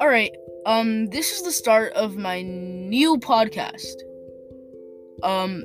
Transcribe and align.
All 0.00 0.08
right. 0.08 0.34
Um 0.66 1.06
this 1.06 1.32
is 1.32 1.42
the 1.42 1.52
start 1.52 1.92
of 1.92 2.16
my 2.16 2.42
new 2.42 3.18
podcast. 3.18 3.96
Um 5.22 5.64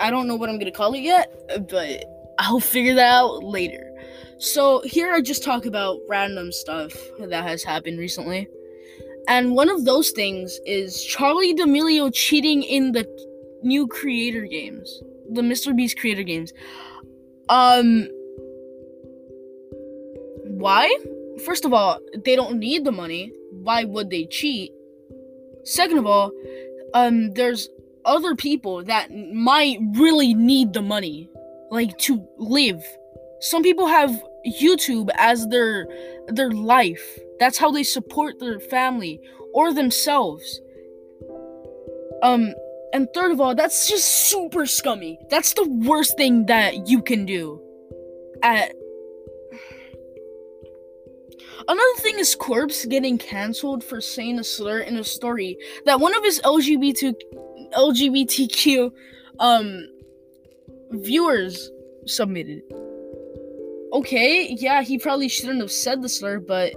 I 0.00 0.10
don't 0.10 0.28
know 0.28 0.36
what 0.36 0.48
I'm 0.48 0.56
going 0.56 0.70
to 0.70 0.76
call 0.76 0.94
it 0.94 1.00
yet, 1.00 1.32
but 1.68 2.04
I'll 2.38 2.60
figure 2.60 2.94
that 2.94 3.14
out 3.14 3.42
later. 3.42 3.90
So, 4.38 4.80
here 4.84 5.12
I 5.12 5.20
just 5.20 5.42
talk 5.42 5.66
about 5.66 5.98
random 6.08 6.52
stuff 6.52 6.92
that 7.18 7.42
has 7.42 7.64
happened 7.64 7.98
recently. 7.98 8.48
And 9.26 9.56
one 9.56 9.68
of 9.68 9.84
those 9.84 10.10
things 10.12 10.58
is 10.64 10.96
Charli 10.96 11.56
D'Amelio 11.56 12.10
cheating 12.14 12.62
in 12.62 12.92
the 12.92 13.04
new 13.62 13.88
creator 13.88 14.42
games, 14.42 15.02
the 15.32 15.42
Mr. 15.42 15.76
Beast 15.76 15.98
creator 15.98 16.22
games. 16.22 16.52
Um 17.48 18.08
why? 20.44 20.94
First 21.44 21.64
of 21.64 21.72
all, 21.72 22.00
they 22.24 22.34
don't 22.34 22.58
need 22.58 22.84
the 22.84 22.92
money. 22.92 23.32
Why 23.52 23.84
would 23.84 24.10
they 24.10 24.26
cheat? 24.26 24.72
Second 25.64 25.98
of 25.98 26.06
all, 26.06 26.32
um 26.94 27.32
there's 27.32 27.68
other 28.04 28.34
people 28.34 28.84
that 28.84 29.10
might 29.12 29.78
really 29.92 30.34
need 30.34 30.72
the 30.72 30.82
money 30.82 31.30
like 31.70 31.96
to 31.98 32.26
live. 32.38 32.82
Some 33.40 33.62
people 33.62 33.86
have 33.86 34.10
YouTube 34.46 35.10
as 35.16 35.46
their 35.48 35.86
their 36.28 36.50
life. 36.50 37.18
That's 37.38 37.58
how 37.58 37.70
they 37.70 37.82
support 37.82 38.40
their 38.40 38.58
family 38.58 39.20
or 39.54 39.72
themselves. 39.72 40.60
Um 42.22 42.54
and 42.92 43.08
third 43.14 43.32
of 43.32 43.40
all, 43.40 43.54
that's 43.54 43.88
just 43.88 44.06
super 44.28 44.66
scummy. 44.66 45.18
That's 45.30 45.52
the 45.54 45.68
worst 45.68 46.16
thing 46.16 46.46
that 46.46 46.88
you 46.88 47.02
can 47.02 47.26
do. 47.26 47.60
At 48.42 48.72
Another 51.66 51.94
thing 51.98 52.18
is 52.18 52.34
Corpse 52.34 52.86
getting 52.86 53.18
canceled 53.18 53.84
for 53.84 54.00
saying 54.00 54.38
a 54.38 54.44
slur 54.44 54.80
in 54.80 54.96
a 54.96 55.04
story 55.04 55.58
that 55.84 56.00
one 56.00 56.16
of 56.16 56.22
his 56.22 56.40
LGBT 56.40 57.14
LGBTQ 57.74 58.90
um 59.38 59.86
viewers 60.92 61.70
submitted. 62.06 62.62
Okay, 63.92 64.54
yeah, 64.58 64.82
he 64.82 64.98
probably 64.98 65.28
shouldn't 65.28 65.60
have 65.60 65.72
said 65.72 66.00
the 66.00 66.08
slur, 66.08 66.40
but 66.40 66.74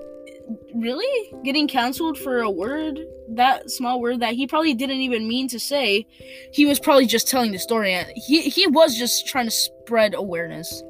really 0.74 1.34
getting 1.44 1.68
canceled 1.68 2.18
for 2.18 2.42
a 2.42 2.50
word 2.50 3.00
that 3.30 3.70
small 3.70 4.02
word 4.02 4.20
that 4.20 4.34
he 4.34 4.48
probably 4.48 4.74
didn't 4.74 5.02
even 5.02 5.28
mean 5.28 5.48
to 5.48 5.60
say 5.60 6.06
he 6.52 6.66
was 6.66 6.80
probably 6.80 7.06
just 7.06 7.28
telling 7.28 7.52
the 7.52 7.60
story 7.60 7.94
he 8.16 8.42
he 8.42 8.68
was 8.68 8.98
just 8.98 9.28
trying 9.28 9.46
to 9.46 9.52
spread 9.52 10.14
awareness 10.14 10.82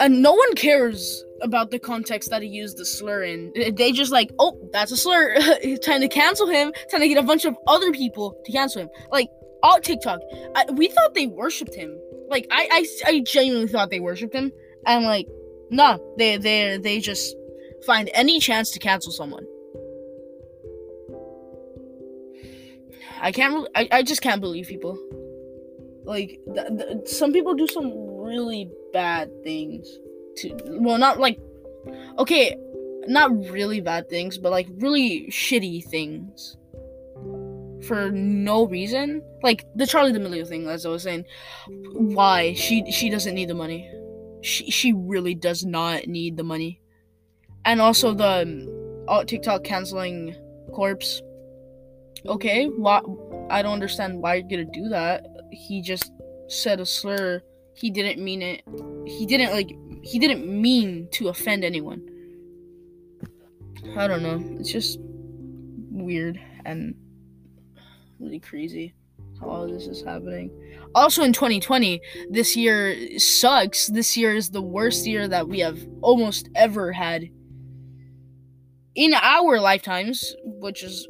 and 0.00 0.22
no 0.22 0.32
one 0.32 0.54
cares 0.54 1.24
about 1.42 1.70
the 1.70 1.78
context 1.78 2.30
that 2.30 2.42
he 2.42 2.48
used 2.48 2.78
the 2.78 2.84
slur 2.84 3.22
in. 3.22 3.52
They 3.54 3.92
just 3.92 4.12
like, 4.12 4.30
oh, 4.38 4.58
that's 4.72 4.92
a 4.92 4.96
slur. 4.96 5.34
trying 5.82 6.00
to 6.00 6.08
cancel 6.08 6.46
him, 6.46 6.72
trying 6.90 7.02
to 7.02 7.08
get 7.08 7.18
a 7.18 7.22
bunch 7.22 7.44
of 7.44 7.56
other 7.66 7.92
people 7.92 8.40
to 8.44 8.52
cancel 8.52 8.82
him. 8.82 8.90
Like 9.10 9.28
all 9.62 9.80
TikTok, 9.80 10.20
I, 10.54 10.66
we 10.72 10.88
thought 10.88 11.14
they 11.14 11.26
worshipped 11.26 11.74
him. 11.74 11.98
Like 12.28 12.46
I, 12.50 12.68
I, 13.06 13.10
I 13.10 13.20
genuinely 13.20 13.68
thought 13.68 13.90
they 13.90 14.00
worshipped 14.00 14.34
him, 14.34 14.52
and 14.86 15.04
like, 15.04 15.28
nah, 15.70 15.98
they, 16.18 16.36
they, 16.36 16.76
they 16.78 17.00
just 17.00 17.36
find 17.84 18.10
any 18.14 18.40
chance 18.40 18.70
to 18.72 18.78
cancel 18.78 19.12
someone. 19.12 19.46
I 23.20 23.32
can't. 23.32 23.68
I, 23.74 23.88
I 23.90 24.02
just 24.02 24.22
can't 24.22 24.40
believe 24.40 24.66
people. 24.66 24.98
Like, 26.04 26.38
th- 26.54 26.68
th- 26.78 27.08
some 27.08 27.32
people 27.32 27.54
do 27.54 27.66
some 27.66 27.92
really 28.26 28.70
bad 28.92 29.30
things 29.42 29.98
to 30.36 30.54
well 30.80 30.98
not 30.98 31.18
like 31.18 31.38
okay 32.18 32.56
not 33.06 33.30
really 33.50 33.80
bad 33.80 34.08
things 34.08 34.38
but 34.38 34.50
like 34.50 34.66
really 34.78 35.26
shitty 35.30 35.84
things 35.84 36.56
for 37.86 38.10
no 38.10 38.66
reason 38.66 39.22
like 39.42 39.64
the 39.76 39.84
charli 39.84 40.12
d'amelio 40.12 40.46
thing 40.46 40.66
as 40.66 40.84
i 40.84 40.88
was 40.88 41.02
saying 41.02 41.24
why 42.18 42.52
she 42.54 42.90
she 42.90 43.08
doesn't 43.08 43.34
need 43.34 43.48
the 43.48 43.54
money 43.54 43.88
she 44.42 44.70
she 44.70 44.92
really 44.92 45.34
does 45.34 45.64
not 45.64 46.06
need 46.06 46.36
the 46.36 46.42
money 46.42 46.80
and 47.66 47.80
also 47.80 48.14
the 48.14 48.42
um, 49.08 49.26
tiktok 49.26 49.62
canceling 49.62 50.34
corpse 50.74 51.20
okay 52.26 52.66
why 52.66 53.00
i 53.50 53.62
don't 53.62 53.74
understand 53.74 54.20
why 54.20 54.34
you're 54.34 54.48
gonna 54.48 54.64
do 54.72 54.88
that 54.88 55.26
he 55.52 55.82
just 55.82 56.10
said 56.48 56.80
a 56.80 56.86
slur 56.86 57.42
he 57.74 57.90
didn't 57.90 58.22
mean 58.22 58.40
it 58.40 58.62
he 59.06 59.26
didn't 59.26 59.52
like 59.52 59.70
he 60.06 60.18
didn't 60.20 60.46
mean 60.46 61.08
to 61.10 61.28
offend 61.28 61.64
anyone. 61.64 62.00
I 63.96 64.06
don't 64.06 64.22
know. 64.22 64.40
It's 64.60 64.70
just 64.70 64.98
weird 65.90 66.40
and 66.64 66.94
really 68.20 68.38
crazy 68.38 68.94
how 69.40 69.48
all 69.48 69.68
this 69.68 69.86
is 69.86 70.02
happening. 70.02 70.50
Also 70.94 71.22
in 71.22 71.32
2020, 71.32 72.00
this 72.30 72.56
year 72.56 73.18
sucks. 73.18 73.88
This 73.88 74.16
year 74.16 74.34
is 74.34 74.50
the 74.50 74.62
worst 74.62 75.06
year 75.06 75.26
that 75.28 75.48
we 75.48 75.58
have 75.58 75.78
almost 76.02 76.48
ever 76.54 76.92
had 76.92 77.28
in 78.96 79.14
our 79.14 79.60
lifetimes, 79.60 80.34
which 80.42 80.82
is 80.82 81.06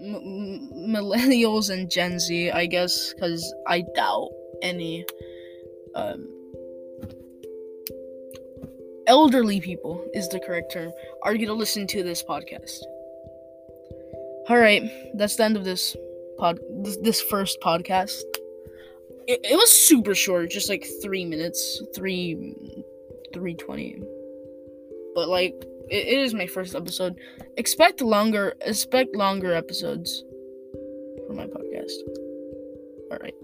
millennials 0.00 1.70
and 1.70 1.90
Gen 1.90 2.18
Z, 2.20 2.50
I 2.52 2.66
guess, 2.66 3.12
because 3.12 3.52
I 3.66 3.84
doubt 3.94 4.30
any 4.62 5.04
um, 5.94 6.28
elderly 9.08 9.60
people 9.60 10.04
is 10.14 10.28
the 10.28 10.40
correct 10.40 10.72
term 10.72 10.92
are 11.22 11.34
going 11.34 11.46
to 11.46 11.54
listen 11.54 11.86
to 11.88 12.02
this 12.02 12.22
podcast. 12.22 12.82
All 14.48 14.58
right, 14.58 14.82
that's 15.14 15.34
the 15.34 15.44
end 15.44 15.56
of 15.56 15.64
this 15.64 15.96
pod 16.38 16.60
this, 16.84 16.96
this 16.98 17.20
first 17.20 17.60
podcast. 17.60 18.22
It, 19.26 19.40
it 19.42 19.56
was 19.56 19.72
super 19.72 20.14
short, 20.14 20.50
just 20.50 20.68
like 20.68 20.86
3 21.02 21.24
minutes, 21.24 21.82
3 21.96 22.84
320. 23.32 24.02
But 25.16 25.28
like 25.28 25.64
it, 25.90 26.18
is 26.18 26.34
my 26.34 26.46
first 26.46 26.74
episode. 26.74 27.16
Expect 27.56 28.00
longer 28.00 28.54
expect 28.60 29.14
longer 29.14 29.52
episodes 29.52 30.24
for 31.26 31.34
my 31.34 31.46
podcast. 31.46 31.96
All 33.10 33.18
right. 33.20 33.34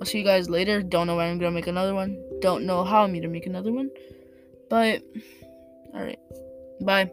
I'll 0.00 0.06
see 0.06 0.18
you 0.18 0.24
guys 0.24 0.50
later. 0.50 0.82
Don't 0.82 1.06
know 1.06 1.16
when 1.16 1.30
I'm 1.30 1.38
gonna 1.38 1.52
make 1.52 1.66
another 1.66 1.94
one. 1.94 2.22
Don't 2.40 2.64
know 2.66 2.84
how 2.84 3.02
I'm 3.02 3.14
gonna 3.14 3.28
make 3.28 3.46
another 3.46 3.72
one. 3.72 3.90
But, 4.68 5.02
alright. 5.94 6.18
Bye. 6.80 7.10